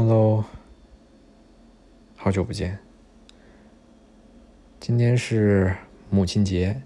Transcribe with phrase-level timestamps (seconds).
[0.00, 0.44] Hello，
[2.14, 2.78] 好久不见。
[4.78, 5.76] 今天是
[6.08, 6.80] 母亲节，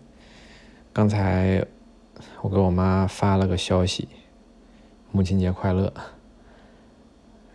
[0.94, 1.66] 刚才
[2.40, 4.08] 我给我妈发了个消息，
[5.10, 5.92] 母亲节快乐。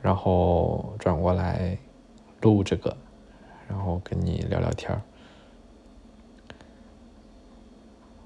[0.04, 1.76] 然后转过来
[2.40, 2.96] 录这个，
[3.68, 5.02] 然后跟你聊聊天。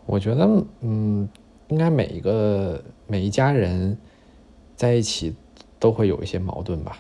[0.06, 1.30] 我觉得，嗯，
[1.70, 3.98] 应该每一个每一家人
[4.76, 5.34] 在一起
[5.80, 6.98] 都会有一些矛盾吧。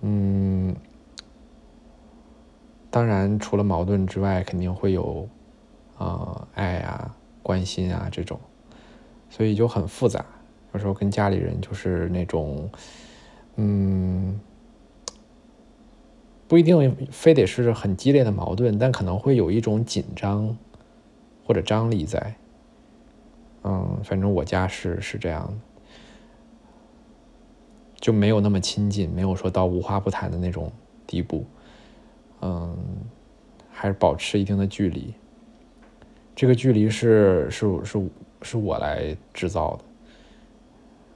[0.00, 0.74] 嗯，
[2.90, 5.28] 当然，除了矛盾之外，肯定会有
[5.96, 8.38] 啊爱啊、关心啊这种，
[9.28, 10.24] 所以就很复杂。
[10.72, 12.70] 有时候跟家里人就是那种，
[13.56, 14.38] 嗯，
[16.46, 20.56] 不一定非得是很激烈的矛盾，但可能会有一种紧张
[21.44, 22.34] 或者张力在。
[23.64, 25.54] 嗯，反正我家是是这样的。
[28.00, 30.70] 就没有那么亲近，没有说到无话不谈的那种
[31.06, 31.44] 地步，
[32.40, 32.76] 嗯，
[33.70, 35.12] 还是保持一定的距离。
[36.36, 38.08] 这个距离是是是
[38.42, 39.84] 是我来制造的，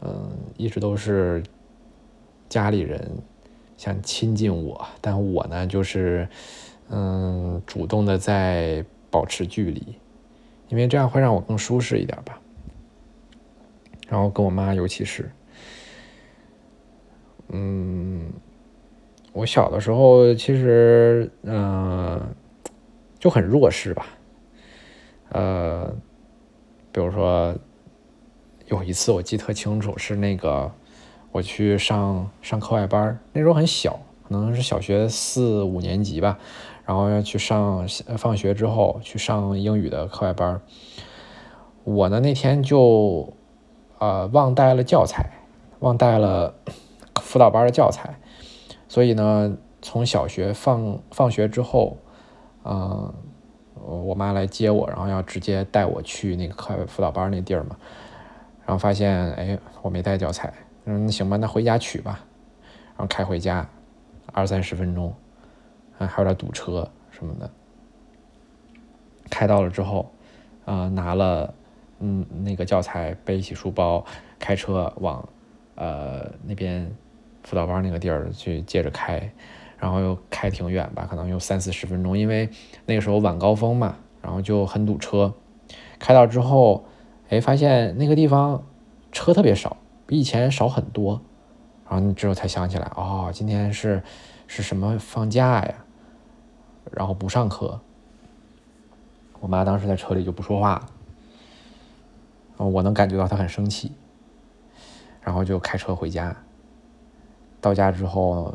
[0.09, 1.41] 嗯，一直都是
[2.49, 3.09] 家里人
[3.77, 6.29] 想亲近我，但我呢就是
[6.89, 9.95] 嗯主动的在保持距离，
[10.69, 12.41] 因为这样会让我更舒适一点吧。
[14.09, 15.31] 然后跟我妈尤其是。
[17.55, 18.33] 嗯，
[19.35, 22.19] 我小的时候其实嗯
[23.19, 24.07] 就很弱势吧，
[25.29, 25.95] 呃，
[26.91, 27.55] 比如说
[28.69, 30.73] 有一次我记特清楚，是那个
[31.31, 36.39] 我去上上课外班，那时候很小，可能是小学四五年级吧，
[36.87, 37.87] 然后要去上
[38.17, 40.59] 放学之后去上英语的课外班，
[41.85, 43.31] 我呢那天就
[43.99, 45.31] 呃忘带了教材，
[45.81, 46.55] 忘带了。
[47.21, 48.19] 辅导班的教材，
[48.89, 51.97] 所以呢，从小学放放学之后，
[52.65, 53.13] 嗯，
[53.75, 57.77] 我妈来接我，然后要直接带我去那个课外辅导班那地儿嘛，
[58.65, 60.53] 然后发现，哎，我没带教材，
[60.85, 62.21] 嗯，行吧，那回家取吧，
[62.97, 63.69] 然后开回家，
[64.33, 65.15] 二三十分钟，
[65.99, 67.51] 还还有点堵车什么的，
[69.29, 70.11] 开到了之后，
[70.65, 71.53] 啊，拿了，
[71.99, 74.05] 嗯，那个教材，背起书包，
[74.39, 75.29] 开车往，
[75.75, 76.91] 呃，那边。
[77.43, 79.33] 辅导班那个地儿去接着开，
[79.79, 82.49] 然后又开挺远吧，可能有三四十分钟，因为
[82.87, 85.35] 那个时候晚高峰嘛，然后就很堵车。
[85.99, 86.85] 开到之后，
[87.29, 88.65] 哎，发现那个地方
[89.11, 89.77] 车特别少，
[90.07, 91.21] 比以前少很多。
[91.89, 94.03] 然后你之后才想起来，哦，今天是
[94.47, 95.75] 是什么放假呀？
[96.91, 97.81] 然后不上课。
[99.41, 100.75] 我妈当时在车里就不说话
[102.57, 103.93] 了，我能感觉到她很生气，
[105.21, 106.42] 然后就开车回家。
[107.63, 108.53] 到家之后，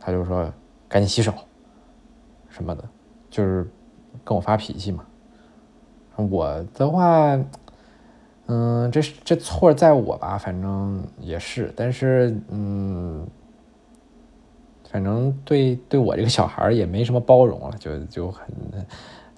[0.00, 0.50] 他就说
[0.88, 1.34] ：“赶紧洗手，
[2.48, 2.82] 什么的，
[3.28, 3.70] 就是
[4.24, 5.04] 跟我发脾气嘛。”
[6.16, 7.38] 我的话，
[8.46, 13.26] 嗯，这这错在我吧，反正也是，但是嗯，
[14.88, 18.46] 反正对对我这个小孩也没什么包容了，就就很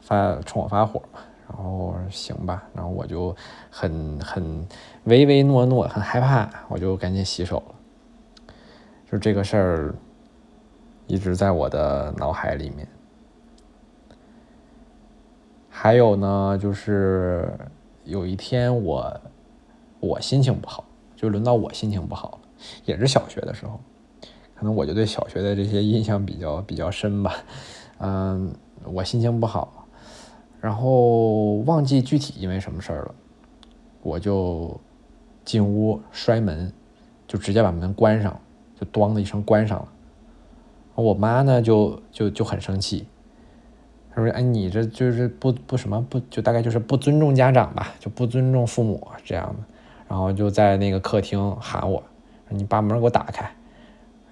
[0.01, 1.21] 发冲我发火嘛。
[1.47, 3.35] 然后行吧，然后我就
[3.71, 4.67] 很很
[5.05, 7.74] 唯唯诺诺，很害怕，我就赶紧洗手了。
[9.15, 9.95] 就这个事儿，
[11.07, 12.85] 一直在我的脑海里面。
[15.71, 17.49] 还有呢，就是
[18.03, 19.21] 有一天我
[20.01, 22.49] 我心情不好，就轮到我心情不好了，
[22.87, 23.79] 也是小学的时候，
[24.57, 27.37] 可能我就对小学的这些印象比较比较深吧。
[27.99, 28.53] 嗯，
[28.83, 29.87] 我心情不好，
[30.61, 33.15] 然后忘记具体因为什么事儿了，
[34.03, 34.77] 我就
[35.45, 36.73] 进屋摔门，
[37.29, 38.37] 就直接把门关上。
[38.81, 39.89] 就咣的一声关上了，
[40.95, 43.07] 我妈呢就就就很生气，
[44.15, 49.65] 她说：“哎，你这就是不不什么不就大概就是不尊重家长吧，就不尊重父母这样的。”
[50.09, 52.03] 然后就在那个客厅喊我
[52.51, 53.51] ：“你把门给我打开。”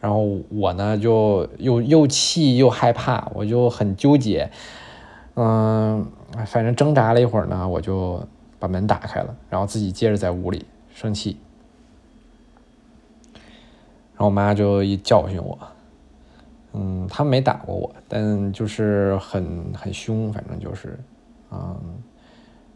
[0.00, 4.50] 然后我呢就又又气又害怕，我就很纠结，
[5.34, 6.04] 嗯，
[6.46, 8.26] 反正挣扎了一会儿呢，我就
[8.58, 11.36] 把门打开了，然后自己接着在屋里生气。
[14.24, 15.58] 我妈就一教训我，
[16.72, 20.98] 嗯，他没打过我，但就是很很凶，反正就是，
[21.50, 21.76] 嗯，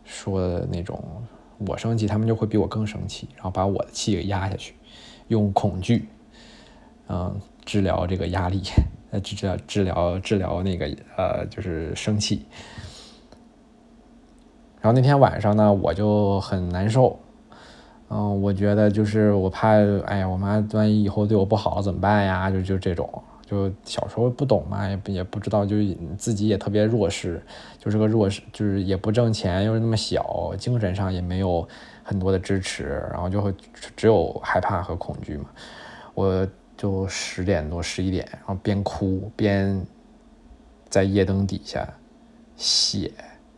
[0.04, 1.02] 说的那种，
[1.66, 4.74] 我生气，他们就会比我更生气，然后把我的气给压下去，
[5.28, 6.08] 用恐惧，
[7.08, 7.34] 嗯，
[7.64, 8.62] 治疗这个压力，
[9.10, 12.44] 呃，治治疗治疗治疗那个呃，就是生气。
[14.80, 17.18] 然后那天晚上呢，我就很难受，
[18.08, 19.70] 嗯，我觉得就是我怕，
[20.06, 22.50] 哎呀，我妈万一以后对我不好怎么办呀？
[22.50, 23.10] 就就这种，
[23.44, 25.74] 就小时候不懂嘛，也不也不知道，就
[26.16, 27.42] 自己也特别弱势，
[27.80, 31.66] 就是个弱势，就是也不挣钱，又是那么小，精神上也没有
[32.04, 33.52] 很多的支持，然后就会
[33.96, 35.46] 只有害怕和恐惧嘛。
[36.14, 39.84] 我就十点多十一点，然后边哭边
[40.88, 41.88] 在夜灯底下
[42.56, 43.10] 写，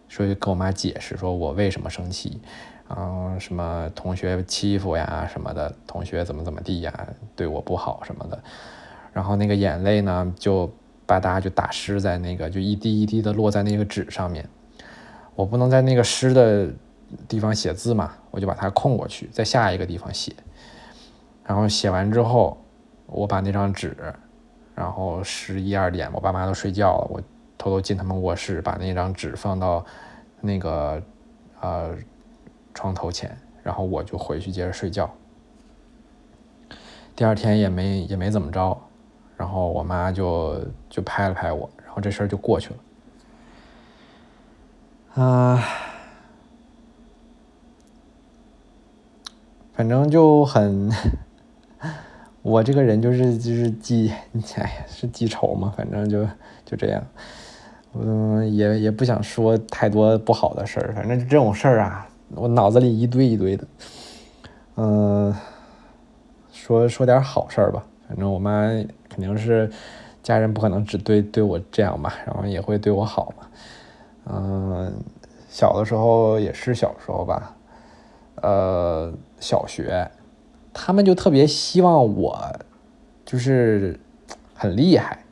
[0.08, 2.40] 所以跟我妈解释说我为什么生气。
[2.90, 8.42] 嗯，什么同学欺负呀，什么的，同学怎么怎么地呀，对我不好什么的，
[9.12, 10.66] 然后那个眼泪呢，就
[11.04, 14.48] 吧嗒就打湿在那个，就一滴一滴的落在那个纸上面。
[15.34, 16.70] 我不能在那个湿的
[17.28, 20.32] 地方写字嘛，我就把它空过去，在下一个地方写。
[21.44, 22.56] 然后写完之后，
[23.04, 23.94] 我把那张纸，
[24.74, 27.20] 然后十一二点，我爸妈都睡觉了，我
[27.58, 29.84] 偷偷进他们卧室，把那张纸放到
[30.40, 31.02] 那个
[31.60, 31.94] 呃。
[32.78, 35.10] 床头前，然后我就回去接着睡觉。
[37.16, 38.78] 第二天也没也没怎么着，
[39.36, 42.76] 然后我妈就就拍了拍我，然后这事儿就过去了。
[45.24, 45.60] 啊，
[49.72, 50.88] 反正就很，
[52.42, 54.12] 我这个人就是就是记，
[54.54, 56.24] 哎呀，是记仇嘛，反正就
[56.64, 57.04] 就这样。
[57.94, 62.07] 嗯，也也不想说太多不好的事儿，反正这种事儿啊。
[62.34, 63.66] 我脑子里一堆一堆的，
[64.76, 65.34] 嗯，
[66.52, 67.84] 说说点好事儿吧。
[68.08, 68.66] 反正我妈
[69.08, 69.70] 肯定是
[70.22, 73.46] 家人，不可能只对对我这样吧，然后也会对我好嘛。
[74.30, 74.92] 嗯，
[75.48, 77.56] 小的时候也是小时候吧，
[78.36, 80.10] 呃，小学，
[80.72, 82.38] 他们就特别希望我
[83.24, 83.98] 就是
[84.54, 85.24] 很厉害，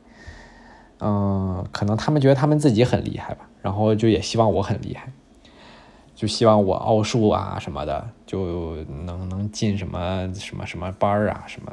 [0.99, 5.11] 嗯，可能他们觉得他们自己很厉害吧，然后就也希望我很厉害。
[6.17, 11.71] 就希望我奥数啊什么的，就能能进什么什么什么班儿啊，什么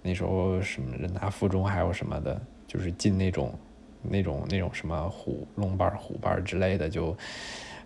[0.00, 3.52] 那时候什么人大附中还有什么的，就是进那种
[4.00, 7.16] 那种那种什么虎龙班、虎班之类的，就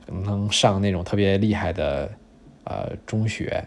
[0.06, 2.10] 能上那种特别厉害的
[2.64, 3.64] 呃中学。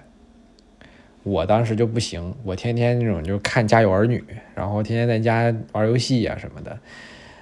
[1.24, 4.20] 我当时就不行，我天天那种就看《家有儿女》，
[4.54, 6.80] 然后天天在家玩游戏啊什么的，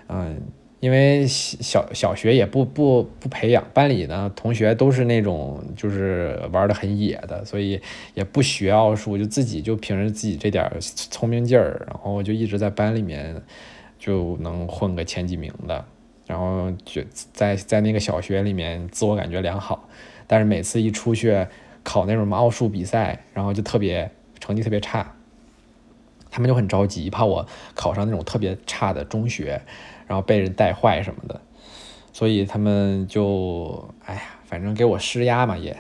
[0.07, 0.41] 嗯。
[0.81, 7.81] 因为小小学也不不不培养，班里呢同学都是那种就是玩的很野的，所以
[8.13, 13.42] 也不学奥数，就自己就凭着自己这点聪明劲儿，然后就一直在班里面
[13.98, 15.83] 就能混个前几名的，
[16.27, 17.01] 然后就
[17.33, 19.89] 在在那个小学里面自我感觉良好，
[20.27, 21.48] 但是每次一出去
[21.83, 25.16] 考那种奥数比赛，然后就特别成绩特别差，
[26.30, 29.62] 他们就很着急，怕我考上那种特别差的中学。
[30.07, 31.41] 然后被人带坏什么的，
[32.13, 35.71] 所以他们就哎呀，反正给我施压嘛也。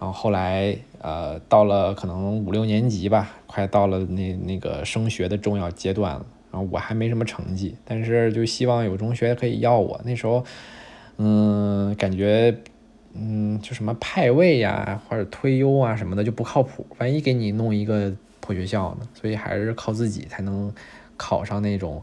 [0.00, 6.26] 后后来呃，到了可能五六年级吧，快到了那那个升学的重要阶段了。
[6.50, 10.00] 然后我还没什么成绩，但是就希望有中学可以要我。
[10.04, 10.44] 那时候
[11.16, 12.56] 嗯，感觉
[13.14, 19.08] 嗯，就什么派位呀或者推优啊什么的就不靠谱，万一给你弄一个破学校呢？
[19.14, 20.72] 所以还是靠自己才能
[21.16, 22.02] 考上那种。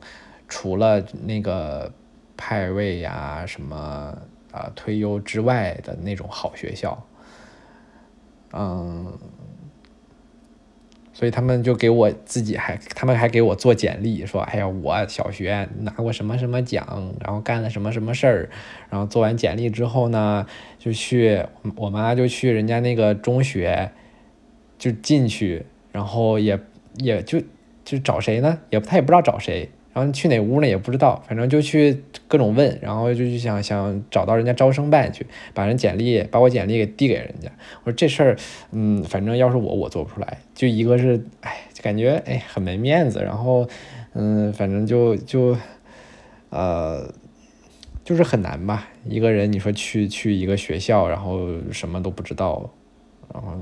[0.51, 1.89] 除了那个
[2.35, 4.17] 派位呀、什么
[4.51, 7.01] 啊推优之外的那种好学校，
[8.51, 9.17] 嗯，
[11.13, 18.49] 所以他们就给我自己还，他们还给我做简历，说：“哎呀，我小学拿过什么什么奖，然后干了什么什么事儿。”
[18.91, 20.45] 然后做完简历之后呢，
[20.77, 21.45] 就去
[21.77, 23.89] 我妈就去人家那个中学，
[24.77, 26.59] 就进去，然后也
[26.97, 27.41] 也就
[27.85, 28.59] 就找谁呢？
[28.69, 29.71] 也他也不知道找谁。
[29.93, 30.67] 然后去哪屋呢？
[30.67, 37.51] 也不知道，反正就去各种问，然后就去想想找到人家招生办去，把人简历把我简历给递给人家。
[37.83, 38.37] 我说这事儿，
[38.71, 40.37] 嗯，反正要是我，我做不出来。
[40.55, 43.19] 就一个是，哎，感觉哎很没面子。
[43.21, 43.67] 然后，
[44.13, 45.57] 嗯，反正就就，
[46.49, 47.13] 呃，
[48.05, 48.87] 就是很难吧。
[49.05, 52.69] 一个人你说去去一个学校，然后什么都不知道，
[53.33, 53.57] 然后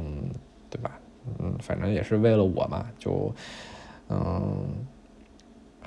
[0.70, 1.00] 对吧？
[1.40, 3.34] 嗯，反正也是为了我嘛，就
[4.10, 4.68] 嗯。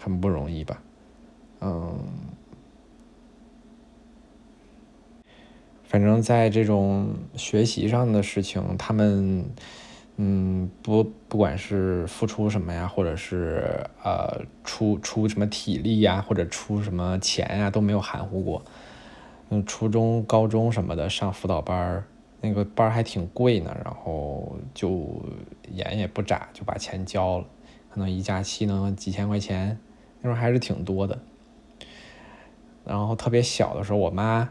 [0.02, 0.82] 很不容易吧，
[1.60, 1.96] 嗯，
[5.84, 9.44] 反正在这种学习上的事情，他们，
[10.16, 18.64] 嗯，不，不管是付出什么呀，或者是呃出出什么体力呀，或者出什么钱呀，都没有含糊过。
[19.50, 22.04] 嗯，初中、高中什么的上辅导班儿
[22.40, 25.22] 那个班儿还挺贵呢，然后就
[25.70, 27.46] 眼也不眨就把钱交了，
[27.88, 29.78] 可能一假期能几千块钱。
[30.22, 31.18] 那时候还是挺多的，
[32.84, 34.48] 然后特别小的时候，我妈，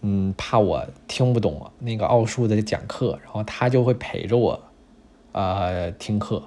[0.00, 4.60] 嗯，怕我听不懂那个奥数的讲课，然后她就会陪着我，
[5.32, 6.42] 呃听课，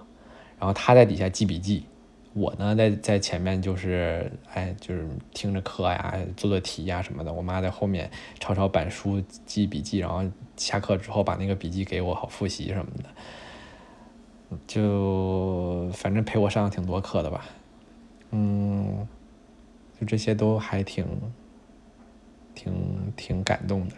[0.59, 1.85] 然后她在底下记笔记，
[2.33, 10.23] 我呢在在前面就是哎就是听着课呀，做做题呀什么的，我妈在后面抄抄板书记笔记，然后
[10.57, 17.45] 下课之后把那个笔记给我好复习什么的，就反正陪我上了挺多课的吧，
[18.33, 19.07] 嗯，
[19.99, 21.05] 就这些都还挺
[22.55, 23.95] 挺挺感动的，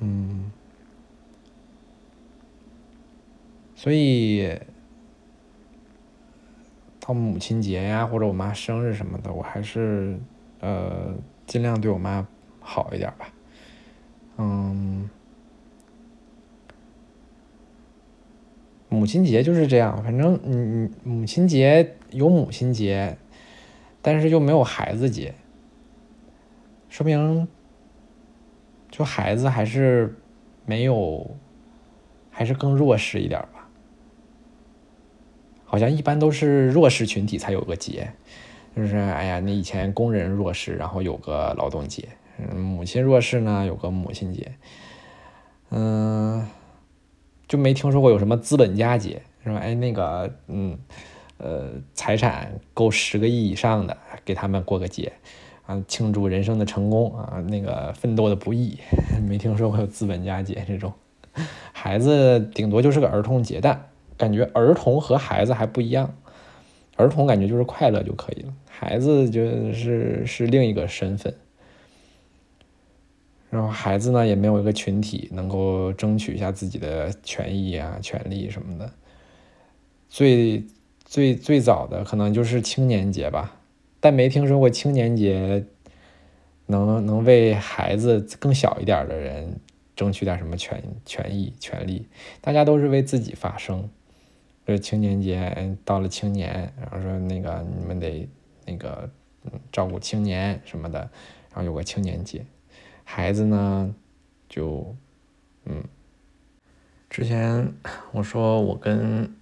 [0.00, 0.50] 嗯。
[3.76, 4.58] 所以
[6.98, 10.18] 到母亲节呀，或者我妈生日什么的，我还是
[10.60, 11.14] 呃
[11.46, 12.26] 尽量对我妈
[12.60, 13.30] 好一点吧。
[14.38, 15.10] 嗯，
[18.94, 23.16] 母亲节就是这样，反正嗯母亲节有母亲节，
[24.00, 25.34] 但是又没有孩子节，
[26.88, 27.48] 说明
[28.90, 30.16] 就孩子还是
[30.64, 31.36] 没有，
[32.30, 33.68] 还是更弱势一点吧。
[35.64, 38.08] 好像一般都是弱势群体才有个节，
[38.76, 42.04] 就是哎呀，那以前工人弱势，然后有个劳动节；
[42.38, 44.52] 嗯，母亲弱势呢，有个母亲节。
[45.70, 46.46] 嗯，
[47.48, 49.56] 就没听说过有什么资本家节，是吧？
[49.56, 50.78] 哎，那个，嗯，
[51.38, 55.12] 呃，财产够十个亿以上的，给他们过个节，
[55.66, 58.78] 啊，庆祝人生的成功啊，那个奋斗的不易，
[59.28, 60.92] 没听说过有资本家节这种。
[61.72, 63.88] 孩子顶多就是个儿童节，但。
[64.16, 66.14] 感觉儿童和孩子还不一样，
[66.94, 71.34] 儿童感觉就是快乐就可以了，孩子就是是另一个身份。
[73.54, 78.92] 然后孩子呢也没有一个群体能够争取一下自己的权益啊、权利什么的。
[80.08, 80.64] 最
[81.04, 83.60] 最最早的可能就是青年节吧，
[84.00, 85.64] 但没听说过青年节
[86.66, 89.60] 能能为孩子更小一点的人
[89.94, 92.08] 争取点什么权权益权利，
[92.40, 93.88] 大家都是为自己发声。
[94.66, 98.28] 这青年节到了青年，然后说那个你们得
[98.66, 99.08] 那个
[99.70, 100.98] 照顾青年什么的，
[101.50, 102.44] 然后有个青年节。
[103.04, 103.94] 孩子呢，
[104.48, 104.96] 就
[105.64, 105.84] 嗯，
[107.08, 107.72] 之前
[108.12, 109.32] 我说我跟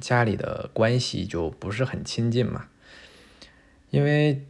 [0.00, 2.66] 家里的关系就不是很亲近嘛，
[3.90, 4.42] 因为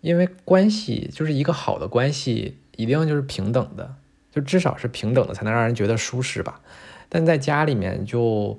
[0.00, 3.94] 因为关系就是一个好的关系，一定就是平等的，
[4.32, 6.60] 就至少是平等的，才能让人觉得舒适吧。
[7.08, 8.58] 但在家里面就，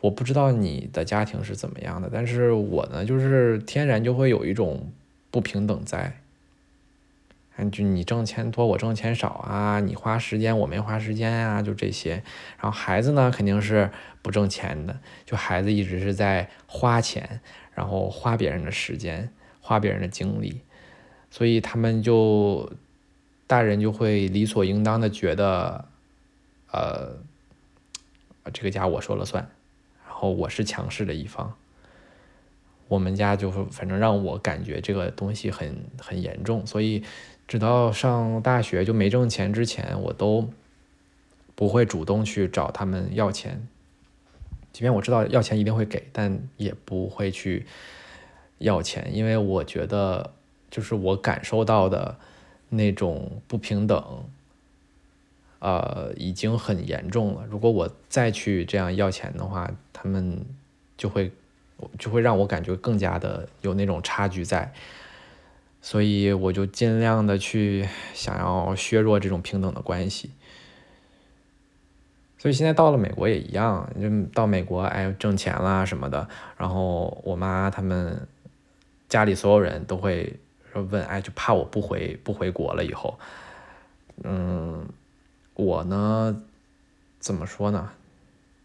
[0.00, 4.92] 我不知道你的家庭是怎么样的，但是我呢，就是天然就会有一种
[5.30, 6.21] 不平等在，
[7.70, 12.22] 就你挣钱多，我挣钱少啊，你花时间，我没花时间啊，就这些。
[12.60, 13.90] 然后孩子呢，肯定是
[14.22, 17.40] 不挣钱的，就孩子一直是在花钱，
[17.74, 20.60] 然后花别人的时间，花别人的精力，
[21.30, 22.72] 所以他们就
[23.46, 25.86] 大人就会理所应当的觉得，
[26.70, 27.16] 呃。
[28.52, 29.48] 这个家我说了算，
[30.04, 31.54] 然后我是强势的一方。
[32.88, 37.04] 我们家就是反正让我感觉这个东西很很严重，所以
[37.46, 40.48] 直到上大学就没挣钱之前，我都
[41.54, 43.66] 不会主动去找他们要钱。
[44.72, 47.66] 即便我知道要钱一定会给，但也不会去
[48.58, 50.32] 要钱，因为我觉得
[50.70, 52.16] 就是我感受到的
[52.68, 54.24] 那种不平等。
[55.64, 57.46] 呃，已经很严重了。
[57.48, 60.44] 如果我再去这样要钱的话，他们
[60.96, 61.30] 就会
[62.00, 64.72] 就会让我感觉更加的有那种差距在，
[65.82, 70.30] 所以我就尽量的去想要削弱这种平等的关系。
[72.38, 78.26] 所以现在到了美国也一样，就到美国哎挣钱啦什么的，然后我妈他们
[79.10, 80.40] 家里所有人都会
[80.72, 83.18] 说问哎，就怕我不回不回国了以后，
[84.24, 84.88] 嗯。
[85.54, 86.42] 我呢，
[87.20, 87.90] 怎么说呢？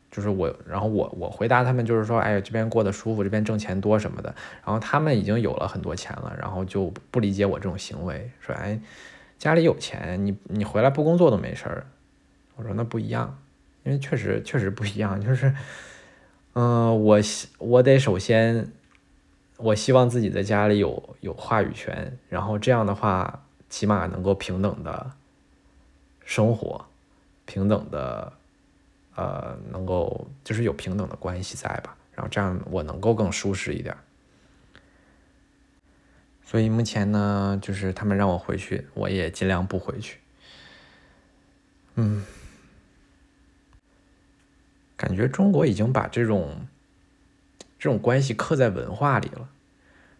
[0.09, 4.33] 就是我，然后我我回答他们就是说，哎，这边过得舒服，这边挣钱多什么的。
[4.65, 8.79] 然后他们已经有了很多钱了，然后就不理解我这种行为，说，哎，
[9.37, 11.85] 家里有钱，你你回来不工作都没事儿。
[12.55, 13.37] 我说那不一样，
[13.83, 15.53] 因为确实确实不一样，就是，
[16.53, 18.71] 嗯，我希我得首先，
[19.57, 25.11] 我希望自己在家里有有话语权，然后这样的话，起码能够平等的。
[26.29, 26.83] 生活
[27.45, 28.33] 平等的，
[29.17, 33.97] 呃，能够就是有平等的关系在吧，然后这样我能够更舒适一点。
[36.45, 40.19] 所以目前呢，就是他们让我回去，我也尽量不回去。
[41.95, 42.23] 嗯，
[44.95, 46.67] 感觉中国已经把这种
[47.79, 49.49] 这种关系刻在文化里了，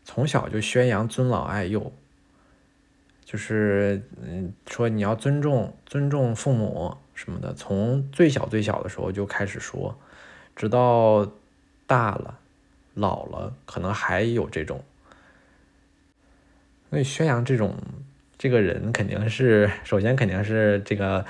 [0.03, 1.93] 从小就宣扬尊老爱幼。
[3.23, 9.97] 就是嗯，说你要尊重尊重父母，什么的，从最小最小的时候就开始说，
[10.55, 11.27] 直到
[11.87, 12.37] 大了、
[12.93, 14.83] 老了，可能还有这种。
[16.91, 17.75] 所以宣扬这种
[18.37, 21.25] 这个人肯定是首先肯定是这个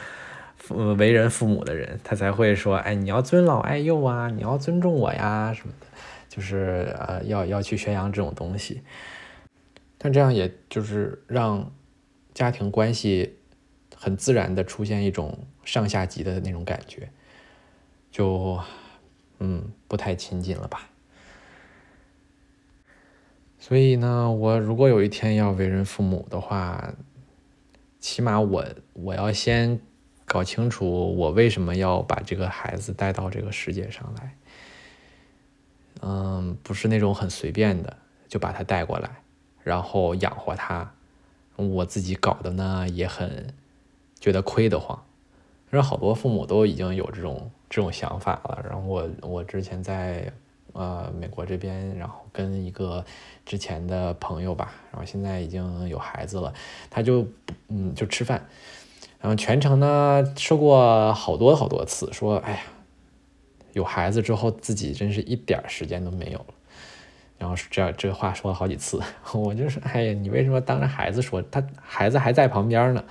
[0.57, 5.87] 父为人父母的人，他才会说，哎，你要尊老爱幼啊，你要尊重我呀什么的，
[6.27, 8.81] 就是呃要要去宣扬这种东西。
[9.97, 11.71] 但这样也就是让
[12.33, 13.37] 家庭关系
[13.95, 17.09] 很自然的出现一种上下级的那种感觉，
[18.09, 18.57] 就
[19.39, 20.89] 嗯不太亲近了吧。
[23.59, 26.93] 所以呢，我如果有一天要为人父母的话，
[27.99, 29.81] 起码我我要先
[30.23, 34.37] 搞清楚我为什么要把这个孩子带到这个世界上来。
[36.01, 37.97] 嗯，不是那种很随便的
[38.29, 39.21] 就把他带过来。
[39.65, 40.93] 然后养活他，
[41.57, 43.53] 我自己搞的呢也很
[44.17, 45.03] 觉得亏得慌。
[45.69, 48.63] 其实好多父母都已经有这种这种想法了。
[48.67, 50.31] 然后我我之前在
[50.73, 53.03] 呃美国这边，然后跟一个
[53.45, 56.53] 之前的朋友吧，然后现在已经有孩子了，
[56.89, 57.27] 他就
[57.67, 58.45] 嗯就吃饭，
[59.19, 62.59] 然后全程呢说过好多好多次，说哎呀，
[63.73, 66.45] 有孩子之后自己真是一点时间都没有了。
[67.39, 68.99] 然后是这这话说了好几次，
[69.31, 71.39] 我就说，哎呀，你为什么当着孩子说？
[71.51, 73.03] 他孩子还在旁边呢，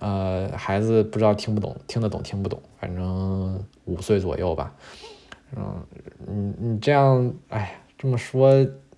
[0.00, 4.74] 呃，孩子不知道听不懂，听得懂听不懂，反正五岁左右吧。
[5.56, 5.86] 嗯，
[6.26, 8.50] 你你这样，哎，这么说，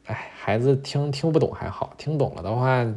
[0.06, 2.90] 哎，孩子听听不懂还好，听懂了的话，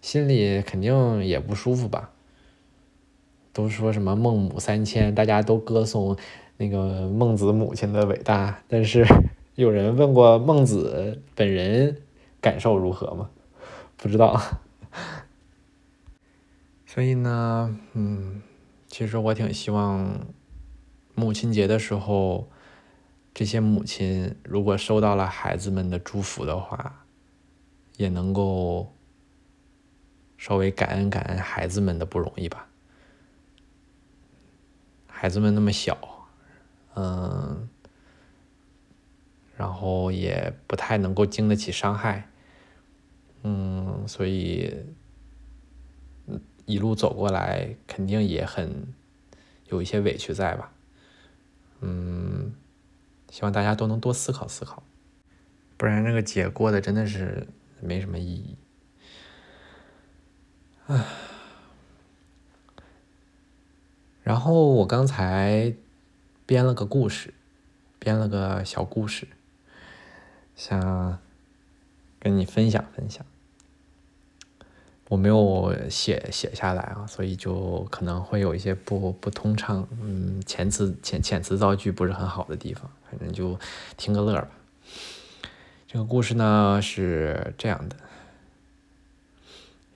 [0.00, 2.10] 心里肯定也不舒服吧？
[3.52, 6.16] 都说什么孟母三迁，大家都歌颂
[6.56, 9.06] 那个孟子母亲的伟大，但是。
[9.54, 11.98] 有人问过孟子本人
[12.40, 13.28] 感受如何吗？
[13.98, 14.40] 不知道。
[16.92, 18.42] 所以呢，嗯，
[18.86, 20.26] 其实我挺希望
[21.14, 22.50] 母亲节的时候，
[23.32, 27.06] 这些母亲如果收到了孩子们的祝福的话，
[27.96, 28.94] 也能够
[30.36, 32.68] 稍微感恩感恩孩子们的不容易吧。
[35.06, 35.96] 孩子们那么小，
[36.94, 37.70] 嗯。
[39.56, 42.28] 然后也不太能够经得起伤害，
[43.44, 44.74] 嗯，所以
[46.66, 48.92] 一路走过来，肯定也很
[49.66, 50.72] 有一些委屈在吧，
[51.80, 52.54] 嗯，
[53.30, 54.82] 希望大家都能多思考思考，
[55.76, 57.46] 不然这个节过的真的是
[57.80, 58.56] 没什么意义，
[60.86, 61.04] 唉，
[64.22, 65.74] 然后我刚才
[66.46, 67.34] 编了个故事，
[67.98, 69.28] 编了个小故事。
[70.54, 71.18] 想
[72.20, 73.24] 跟你分享分享，
[75.08, 83.58] 我没有写写下来啊，所以就可能会有一些不不通畅，嗯，遣词遣遣词造句不是很好的地方，反正就
[83.98, 84.48] 听个乐吧。
[85.86, 87.96] 这个故事呢是这样的：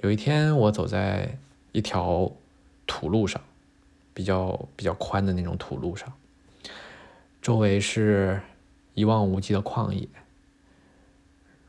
[0.02, 1.38] 有一天我走在
[1.72, 2.30] 一条
[2.86, 3.40] 土路上，
[4.12, 6.12] 比较比较宽的那种土路上，
[7.40, 8.42] 周围是
[8.92, 10.06] 一望无际的旷野。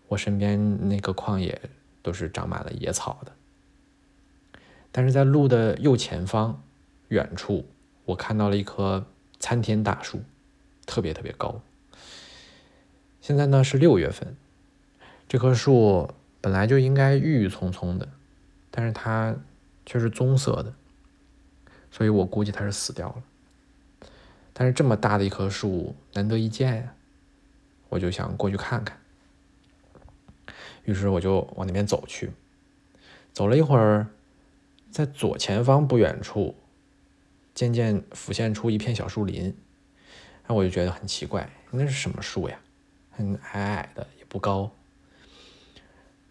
[0.09, 1.61] 我身边那个旷野
[2.07, 3.33] 都是长满了野草的，
[4.93, 6.63] 但是在路的右前方，
[7.09, 7.65] 远处
[8.05, 9.05] 我看到了一棵
[9.41, 10.21] 参天大树，
[10.85, 11.61] 特别特别高。
[13.19, 14.37] 现在呢是六月份，
[15.27, 18.07] 这棵树本来就应该郁郁葱葱的，
[18.71, 19.35] 但是它
[19.85, 20.73] 却是棕色的，
[21.91, 23.21] 所以我估计它是死掉了。
[24.53, 26.93] 但是这么大的一棵树难得一见呀，
[27.89, 28.97] 我就想过去看看。
[30.87, 32.31] 于是我就往那边走去，
[33.33, 34.07] 走了一会儿，
[34.89, 36.55] 在左前方不远处，
[37.53, 39.53] 渐渐浮现出一片小树林，
[40.47, 42.57] 那我就觉得很奇怪，那是什么树呀？
[43.11, 44.71] 很矮矮的，也不高。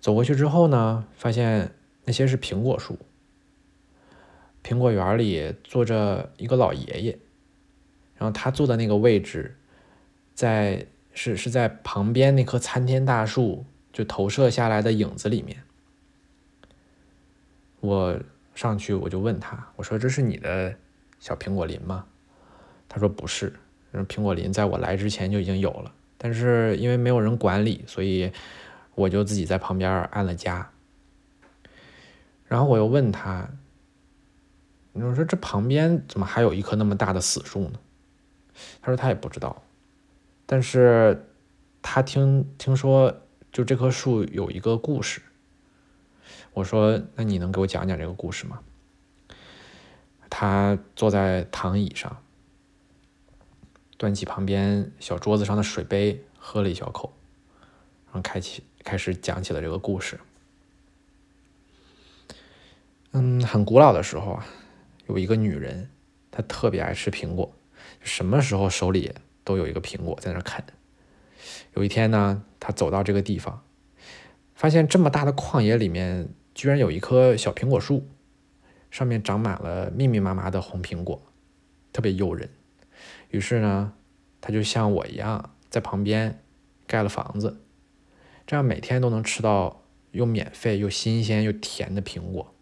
[0.00, 1.72] 走过去之后呢，发现
[2.04, 2.98] 那些是苹果树。
[4.64, 7.18] 苹果园里坐着一个老爷爷，
[8.16, 9.54] 然后他坐的那个位置，
[10.34, 13.66] 在是是在旁边那棵参天大树。
[13.96, 15.62] 就投射下来的影子里面，
[17.80, 18.20] 我
[18.54, 20.76] 上去我就问他，我说：“这是你的
[21.18, 22.04] 小苹果林吗？”
[22.90, 23.54] 他说：“不是，
[24.06, 28.30] 苹果林在我来之前就已经有了，但是因为没有人管理，所以
[28.94, 30.70] 我就自己在旁边安了家。”
[32.44, 33.48] 然后我又问他
[34.92, 37.80] ：“我说这旁边怎么还有一棵那么大的死树呢？”
[38.82, 39.62] 他说他也不知道，
[40.44, 41.24] 但是
[41.80, 43.22] 他听听说。
[43.56, 45.22] 就这棵树有一个故事，
[46.52, 48.60] 我说：“那你能给我讲讲这个故事吗？”
[50.28, 52.22] 他坐在躺椅上，
[53.96, 57.14] 端起旁边小桌子上的水杯，喝了一小口，
[58.04, 60.20] 然后开启开始讲起了这个故事。
[63.12, 64.46] 嗯，很古老的时候啊，
[65.08, 65.88] 有一个女人，
[66.30, 67.50] 她特别爱吃苹果，
[68.02, 69.14] 什么时候手里
[69.44, 70.62] 都有一个苹果在那啃。
[71.74, 73.62] 有一天呢，他走到这个地方，
[74.54, 78.08] 发现这么大的旷野里面，居然有一棵小苹果树，
[78.90, 81.20] 上面长满了密密麻麻的红苹果，
[81.92, 82.48] 特别诱人。
[83.30, 83.92] 于是呢，
[84.40, 86.42] 他就像我一样，在旁边
[86.86, 87.60] 盖了房子，
[88.46, 89.82] 这样每天都能吃到
[90.12, 92.54] 又免费又新鲜又甜的苹果。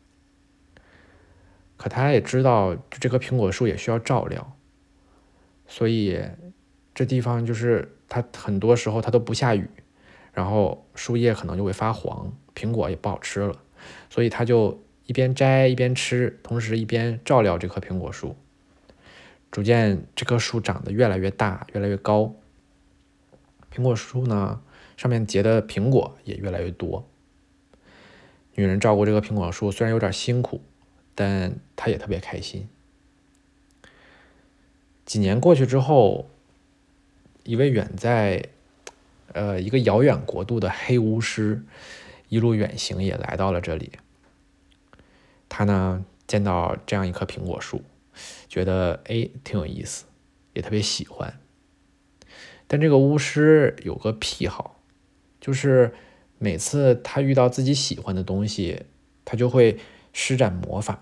[1.76, 4.56] 可他也知道，这棵苹果树也需要照料，
[5.66, 6.20] 所以
[6.94, 9.68] 这地方就是它很多时候它都不下雨，
[10.32, 13.60] 然后树叶可能就会发黄，苹果也不好吃了，
[14.08, 18.36] 所以他就一边摘一边吃，同时一边照料这棵苹果树。
[19.50, 22.34] 逐渐，这棵树长得越来越大，越来越高。
[23.74, 24.60] 苹果树呢，
[24.96, 27.08] 上面结的苹果也越来越多。
[28.54, 30.60] 女人照顾这个苹果树虽然有点辛苦。
[31.16, 32.68] 但她也特别开心。
[35.04, 36.28] 几年过去之后，
[37.44, 38.44] 一位远在
[39.32, 41.62] 呃一个遥远国度的黑巫师
[42.28, 43.92] 一路远行，也来到了这里。
[45.48, 47.82] 他呢见到这样一棵苹果树，
[48.48, 50.06] 觉得哎挺有意思，
[50.54, 51.38] 也特别喜欢。
[52.66, 54.80] 但这个巫师有个癖好，
[55.40, 55.94] 就是
[56.38, 58.82] 每次他遇到自己喜欢的东西，
[59.24, 59.78] 他就会。
[60.16, 61.00] 施展魔法，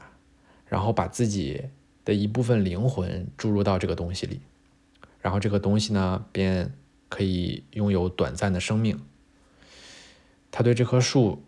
[0.66, 1.64] 然后把自己
[2.02, 4.40] 的一部分灵魂注入到这个东西里，
[5.22, 6.76] 然后这个东西呢，便
[7.08, 9.00] 可以拥有短暂的生命。
[10.50, 11.42] 他对这棵树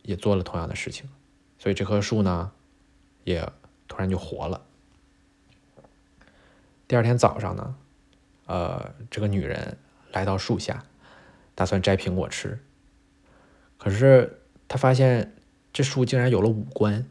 [0.00, 1.10] 也做了同样的事情，
[1.58, 2.52] 所以这棵树呢，
[3.24, 3.46] 也
[3.86, 4.64] 突然就活了。
[6.88, 7.76] 第二天早上呢，
[8.46, 9.76] 呃，这个女人
[10.12, 10.82] 来到树下，
[11.54, 12.58] 打算摘苹果吃，
[13.76, 15.34] 可是她发现。
[15.72, 17.08] 这树竟然有了五官，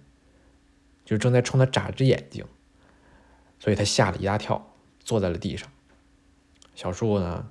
[1.06, 2.45] 就正在冲他眨着眼睛，
[3.58, 4.68] 所以他吓了一大跳，
[5.10, 5.67] 坐在了地上。
[6.76, 7.50] 小树呢，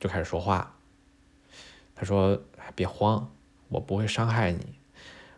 [0.00, 0.74] 就开始说话。
[1.94, 2.42] 他说
[2.74, 3.30] ：“别慌，
[3.68, 4.74] 我不会伤害你，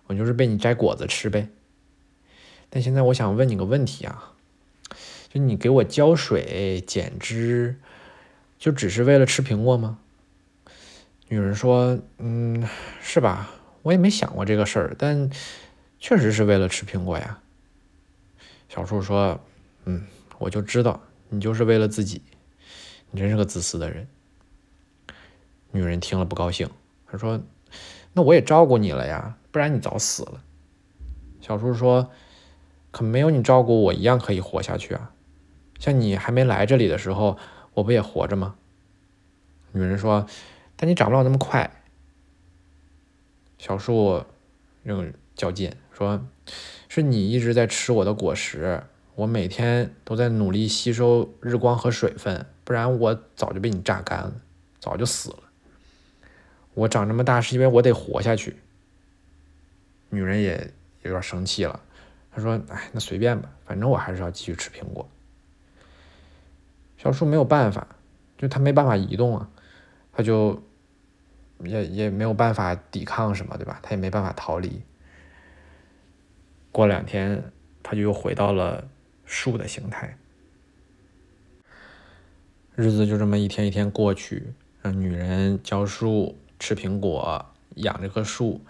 [0.06, 1.50] 我就是被你摘果子吃呗。
[2.70, 4.32] 但现在我想问你个问题啊，
[5.28, 7.78] 就你给我浇水、剪枝，
[8.58, 9.98] 就只是为了吃苹果吗？”
[11.28, 12.66] 女人说：“嗯，
[13.02, 13.50] 是吧？”
[13.84, 15.28] 我也没想过这个事儿，但
[16.00, 17.38] 确实是为了吃苹果呀。
[18.70, 19.38] 小树说
[19.84, 20.06] ：“嗯，
[20.38, 22.22] 我就知道你就是为了自己，
[23.10, 24.06] 你真是个自私的人。”
[25.70, 26.70] 女人听了不高兴，
[27.06, 27.40] 她说
[28.14, 30.42] ：“那我也照顾你了呀，不然你早死了。”
[31.40, 32.10] 小树说
[32.90, 35.12] ：“可没有你照顾我一样可以活下去啊。
[35.78, 37.38] 像你还没来这里的时候，
[37.74, 38.56] 我不也活着吗？”
[39.72, 40.26] 女人说
[40.76, 41.70] ：“但你长不了那么快。”
[43.58, 44.24] 小树
[44.84, 46.26] 用较劲说
[46.88, 48.82] ：“是你一直在吃我的果实，
[49.18, 54.32] 我每天都在努力吸收日光和水分，不然我早就被你榨干了，
[54.78, 55.38] 早就死了。
[56.74, 58.54] 我长这么大是因为我得活下去。”
[60.08, 61.80] 女人也有点生气了，
[62.30, 65.08] 她说：“哎，那随便吧，反正我还是要继续吃苹果。”
[66.96, 67.88] 小树没有办法，
[68.36, 69.50] 就他没办法移动啊，
[70.12, 70.62] 他就。
[71.64, 73.80] 也也没有办法抵抗什么，对吧？
[73.82, 74.80] 他也没办法逃离。
[76.70, 77.50] 过两天，
[77.82, 78.88] 他就又回到了
[79.28, 80.18] 树的形态。
[82.74, 88.60] 日子就这么一天一天过去，让女人浇树、吃苹果、养这棵树，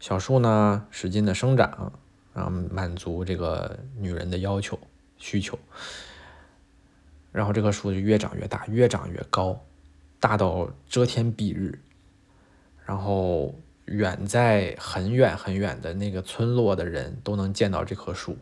[0.00, 1.92] 小树呢使劲的生长，
[2.32, 4.78] 然后满足这个女人的要求
[5.18, 5.58] 需求。
[7.32, 9.60] 然后这棵树就越长越大，越长越高，
[10.20, 11.78] 大到遮天蔽日。
[12.86, 13.54] 然后，
[13.86, 18.36] 远在很远很远的那个村落的人都能见到这棵树。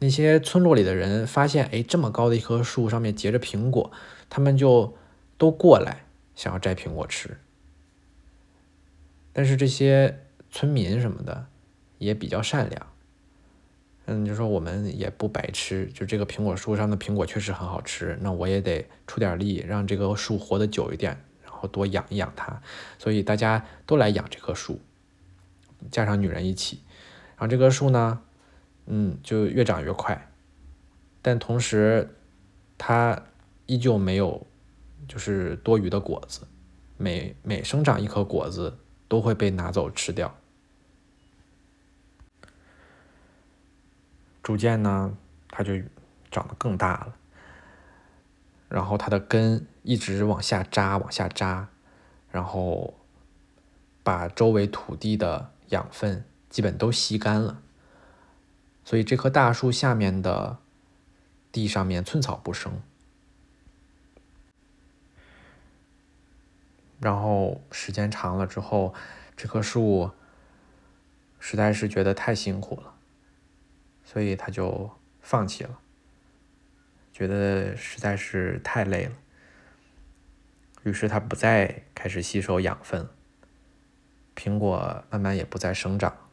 [0.00, 3.92] 那些村落里的人发现，哎，这么高的一棵树上面结着苹果，
[4.28, 4.96] 他们就
[5.38, 7.38] 都过来想要摘苹果吃。
[9.32, 11.46] 但是这些村民什么的
[11.98, 12.86] 也比较善良，
[14.06, 21.16] 嗯，就说我们也不白吃，就这个苹果树上的苹果确实很好吃，那我也得出点力，让这个树活得久一点。
[21.42, 22.62] 然后多养一养它，
[22.98, 24.80] 所以大家都来养这棵树，
[25.90, 26.80] 加上女人一起，
[27.36, 28.22] 然后这棵树呢，
[28.92, 30.32] 嗯，就越长越快，
[31.22, 32.12] 但同时
[32.76, 33.22] 它
[33.66, 34.44] 依旧没有
[35.06, 36.40] 就是多余的果子，
[36.96, 38.76] 每每生长一颗果子
[39.06, 40.34] 都会被拿走吃掉。
[44.42, 45.16] 逐渐呢，
[45.50, 45.74] 它就
[46.28, 47.14] 长得更大了。
[48.68, 51.68] 然后它的根一直往下扎，往下扎，
[52.32, 52.94] 然后
[54.02, 57.62] 把周围土地的养分基本都吸干了。
[58.84, 60.58] 所以这棵大树下面的
[61.52, 62.80] 地上面寸草不生。
[66.98, 68.94] 然后时间长了之后，
[69.36, 70.10] 这棵树
[71.38, 72.94] 实在是觉得太辛苦了，
[74.04, 74.90] 所以他就
[75.22, 75.78] 放弃了。
[77.12, 79.12] 觉得实在是太累了，
[80.84, 83.08] 于是它不再开始吸收养分，
[84.34, 86.29] 苹果慢慢也不再生长，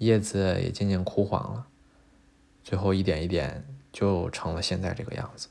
[0.00, 1.66] 叶子也渐渐枯黄了，
[2.64, 5.48] 最后一点一点就成了现在这个样子，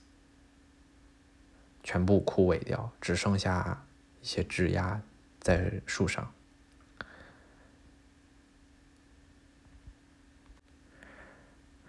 [1.84, 3.84] 全部枯萎掉，只剩下
[4.22, 5.02] 一些枝丫
[5.40, 6.30] 在树上。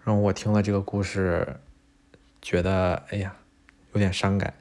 [0.03, 1.59] 然后我听了这个故事。
[2.43, 3.35] 觉得哎呀，
[3.93, 4.51] 有点伤感。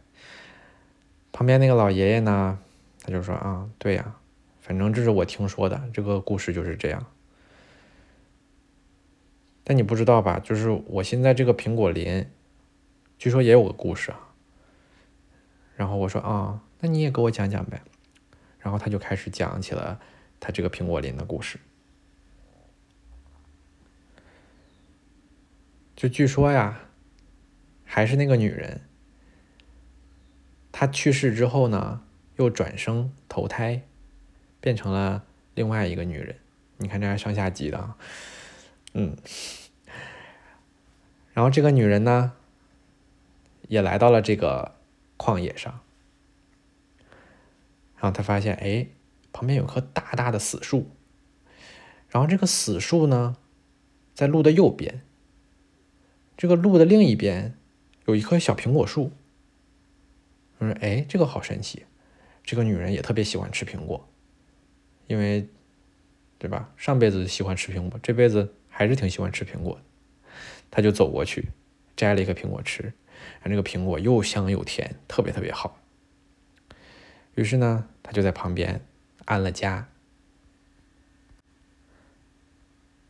[1.33, 2.59] 旁边那个老爷爷呢，
[3.01, 4.17] 他就说啊，对呀，
[4.61, 7.07] 反正这是我听说的，这个故事就是这样。
[9.70, 10.40] 但你不知道吧？
[10.40, 12.26] 就是我现在这个苹果林，
[13.18, 14.35] 据说也有个故事啊。
[15.76, 17.80] 然后我说啊，那你也给我讲讲呗。
[18.59, 20.00] 然后他就开始讲起了
[20.40, 21.61] 他这个苹果林的故事。
[25.94, 26.80] 就据说呀。
[27.85, 28.80] 还是那个女人，
[30.72, 32.02] 她去世之后呢，
[32.38, 33.83] 又转生投胎，
[34.61, 36.35] 变成了另外一个女人。
[36.78, 37.96] 你看这还上下级的啊，
[38.94, 39.16] 嗯。
[41.33, 42.33] 然后这个女人呢，
[43.69, 44.75] 也来到了这个
[45.16, 45.81] 旷野上，
[47.97, 48.87] 然后她发现，哎，
[49.33, 50.88] 旁边有棵大大的死树，
[52.09, 53.37] 然后这个死树呢，
[54.14, 55.03] 在路的右边，
[56.37, 57.55] 这个路的另一边。
[58.07, 59.12] 有一棵小苹果树，
[60.59, 61.85] 我说：“哎，这个好神奇！
[62.43, 64.09] 这个女人也特别喜欢吃苹果，
[65.07, 65.47] 因为，
[66.37, 66.73] 对吧？
[66.77, 69.83] 上辈子喜欢吃苹果，这辈子还是挺喜欢吃苹果的。
[70.70, 71.48] 他就走过去，
[71.96, 72.92] 摘了一个苹果吃，
[73.44, 75.80] 这个苹果又香又甜，特别特别好。
[77.35, 78.85] 于是呢，他就在旁边
[79.24, 79.88] 安了家，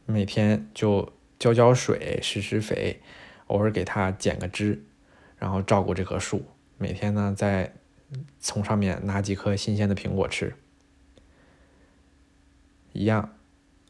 [0.06, 3.00] 每天就浇浇水、施施肥，
[3.48, 4.82] 偶尔给它剪个枝。”
[5.40, 6.44] 然后照顾这棵树，
[6.76, 7.72] 每天呢再
[8.40, 10.54] 从上面拿几颗新鲜的苹果吃。
[12.92, 13.38] 一样，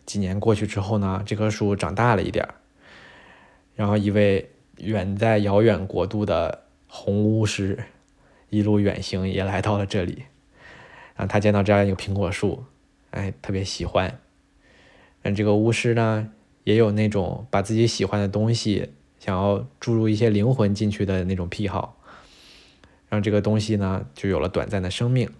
[0.06, 2.54] 几年过去之后呢，这棵树长大了一点儿。
[3.80, 7.82] 然后一位远在遥远国度的红巫师
[8.50, 10.24] 一路远行也来到了这里。
[11.16, 12.62] 然后他见到这样一个苹果树，
[13.12, 14.20] 哎，特别喜欢。
[15.22, 16.30] 嗯，这个巫师呢
[16.64, 18.90] 也有那种把自己喜欢的东西。
[19.18, 21.98] 想要注入一些灵魂进去的那种癖好，
[23.08, 25.30] 让这个东西呢就有了短暂的生命。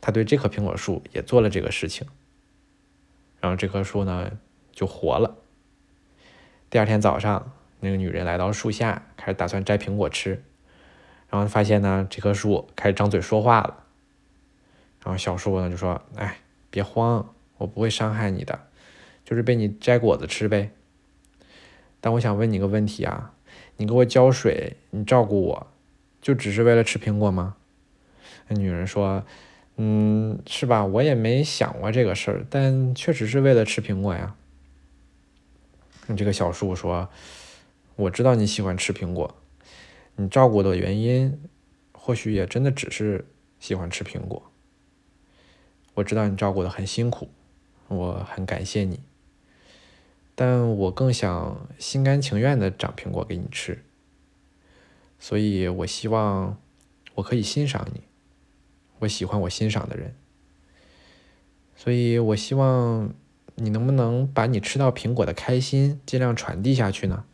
[0.00, 2.06] 他对这棵苹果树也做了这个事情，
[3.38, 4.30] 然后这棵树呢
[4.72, 5.36] 就活了。
[6.74, 10.42] 第二天早上，那个女人来到树下，开始打算摘苹果吃，
[11.30, 13.84] 然后发现呢这棵树开始张嘴说话了。
[15.04, 16.38] 然后小树呢就说：“哎，
[16.70, 18.58] 别慌，我不会伤害你的，
[19.24, 20.72] 就是被你摘果子吃呗。”
[22.02, 23.34] 但我想问你个问题啊，
[23.76, 25.68] 你给我浇水，你照顾我，
[26.20, 27.54] 就只是为了吃苹果吗？
[28.48, 29.24] 那女人说
[29.78, 30.84] ：“嗯，是吧？
[30.84, 34.34] 我也没想过这个事儿，但确实是为了吃苹果呀。”
[36.06, 37.08] 你这个小树说
[37.96, 39.34] ：“我知道你喜欢吃苹果，
[40.16, 41.40] 你照顾的原因，
[41.92, 43.26] 或许也真的只是
[43.58, 44.42] 喜欢吃苹果。
[45.94, 47.28] 我知道你照顾的很辛苦，
[47.88, 49.00] 我很感谢你。”
[50.36, 53.84] 但我更想心甘情愿的长苹果给你吃，
[55.20, 56.58] 所以我希望
[57.14, 58.00] 我可以欣赏你，
[58.98, 60.16] 我喜欢我欣赏的人，
[61.76, 63.14] 所以我希望
[63.56, 67.24] 你能不能把你吃到苹果的开心尽量传递下去呢？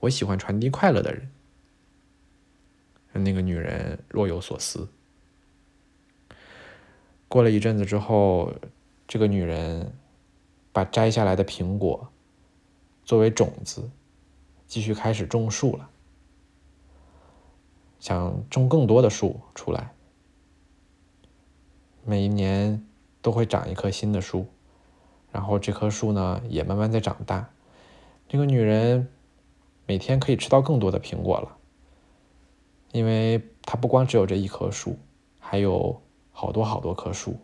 [0.00, 1.30] 我喜欢传递快乐的人。
[3.12, 4.88] 那个女人若有所思。
[7.26, 8.54] 过了一阵子之后，
[9.08, 9.92] 这个女人
[10.72, 12.08] 把摘下来的苹果。
[13.04, 13.90] 作为种子，
[14.66, 15.88] 继续开始种树了，
[17.98, 19.94] 想种更多的树出来。
[22.04, 22.86] 每一年
[23.22, 24.46] 都会长一棵新的树，
[25.32, 27.50] 然后这棵树呢也慢慢在长大。
[28.28, 29.08] 这个女人
[29.86, 31.56] 每天可以吃到更多的苹果了，
[32.92, 34.98] 因为她不光只有这一棵树，
[35.38, 37.36] 还有好多好多棵树。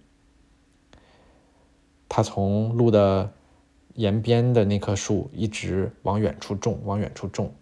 [2.08, 3.32] 她从路的
[3.94, 7.54] 沿边的那棵树一直往远处种，往远处种，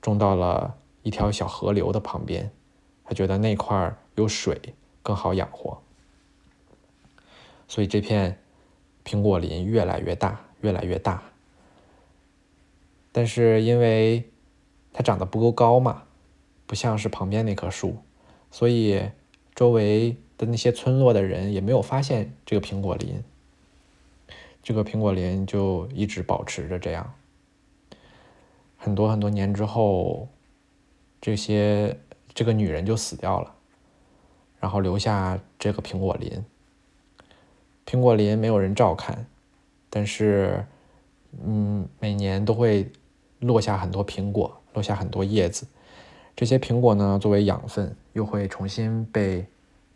[0.00, 2.50] 种到了一条小河流的旁边。
[3.08, 4.60] 他觉得那块有水，
[5.00, 5.80] 更好养活，
[7.68, 8.42] 所以这片
[9.06, 11.22] 苹果林越来越大，越来越大。
[13.12, 14.28] 但是因为
[14.92, 16.02] 它长得不够高嘛，
[16.66, 17.96] 不像是旁边那棵树，
[18.50, 19.00] 所以
[19.54, 23.22] 周围的那些村落的人也没有发现这个苹果林。
[24.62, 27.14] 这个苹果林就一直保持着这样。
[28.76, 30.28] 很多很多年之后，
[31.20, 31.96] 这些。
[32.34, 33.54] 这个女人就死掉了，
[34.60, 36.44] 然后留下这个苹果林。
[37.86, 39.26] 苹果林没有人照看，
[39.88, 40.66] 但是，
[41.42, 42.90] 嗯，每年都会
[43.38, 45.66] 落下很多苹果，落下很多叶子。
[46.34, 49.46] 这些苹果呢，作为养分，又会重新被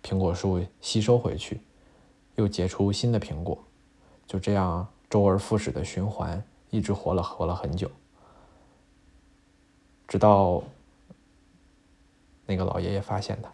[0.02, 1.60] 苹果树吸收回去，
[2.36, 3.58] 又结出新的苹果。
[4.26, 7.90] 就这样周而复始的循环，一直活了活了很久，
[10.08, 10.62] 直到。
[12.46, 13.52] 那个老爷爷发现他，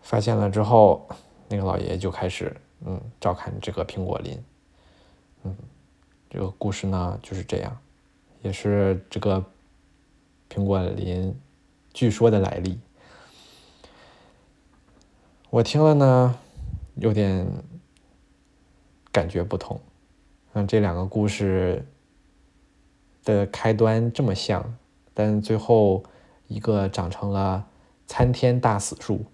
[0.00, 1.06] 发现了之后，
[1.48, 4.42] 那个老爷爷就开始嗯照看这个苹果林，
[5.44, 5.56] 嗯，
[6.28, 7.76] 这个故事呢就是这样，
[8.42, 9.44] 也是这个
[10.50, 11.34] 苹果林
[11.92, 12.78] 据说的来历。
[15.50, 16.38] 我听了呢，
[16.96, 17.50] 有点
[19.10, 19.80] 感觉不同，
[20.52, 21.84] 嗯，这两个故事
[23.24, 24.76] 的开端这么像。
[25.14, 26.04] 但最后，
[26.46, 27.66] 一个长成了
[28.06, 29.24] 参天大死树，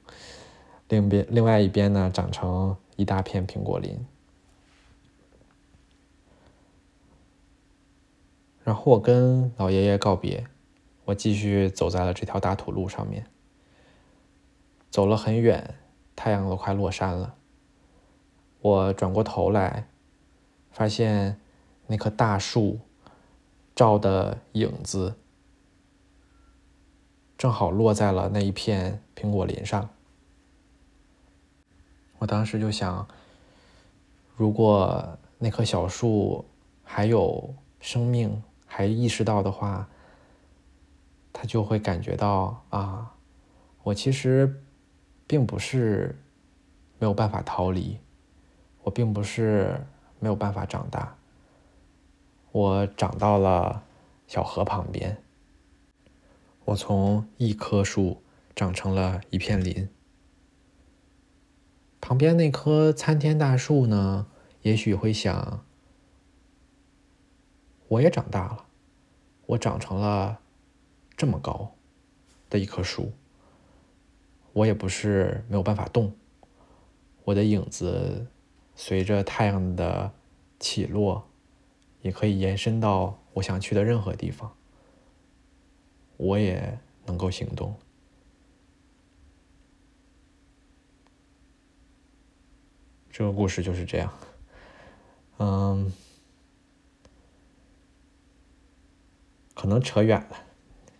[0.88, 4.06] 另边另外一边呢，长成一大片苹果林。
[8.62, 10.46] 然后我跟老爷爷告别，
[11.04, 13.26] 我继续走在了这条大土路上面。
[14.90, 15.74] 走了很远，
[16.14, 17.34] 太阳都快落山了。
[18.60, 19.88] 我转过头来，
[20.70, 21.38] 发现
[21.88, 22.78] 那棵大树
[23.74, 25.16] 照的影子。
[27.36, 29.90] 正好落在了那一片苹果林上。
[32.24, 33.06] 我当时就想，
[34.34, 36.42] 如果那棵小树
[36.82, 39.86] 还有生命，还意识到的话，
[41.34, 43.14] 它就会感觉到啊，
[43.82, 44.62] 我其实
[45.26, 46.18] 并不是
[46.98, 47.98] 没有办法逃离，
[48.84, 49.78] 我并不是
[50.18, 51.14] 没有办法长大，
[52.52, 53.82] 我长到了
[54.26, 55.14] 小河旁边。
[56.64, 58.22] 我从一棵树
[58.56, 59.86] 长成了一片林，
[62.04, 64.26] 旁边那棵参天大树呢？
[64.60, 65.64] 也许会想，
[67.88, 68.66] 我也长大了，
[69.46, 70.38] 我长成了
[71.16, 71.74] 这么高
[72.50, 73.12] 的一棵树，
[74.52, 76.14] 我也不是没有办法动，
[77.24, 78.26] 我的影子
[78.74, 80.12] 随着太阳的
[80.60, 81.26] 起落，
[82.02, 84.54] 也可以延伸到我想去的任何地方。
[86.18, 87.74] 我也能够行动。
[93.16, 94.12] 这个故事就是这样，
[95.38, 95.92] 嗯，
[99.54, 100.36] 可能扯远了，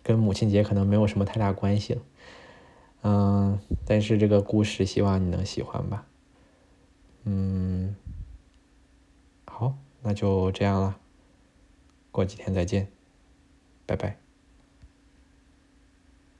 [0.01, 2.01] 跟母亲节可能没有什么太大关系了，
[3.01, 6.07] 嗯，但是这个故事希望你能喜欢吧，
[7.25, 7.93] 嗯，
[9.45, 10.97] 好，那就这样了，
[12.11, 12.89] 过几天再见，
[13.85, 14.24] 拜拜。